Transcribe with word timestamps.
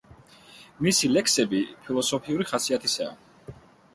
მისი 0.85 1.09
ლექსები 1.17 1.59
ფილოსოფიური 1.83 2.47
ხასიათისაა. 2.53 3.55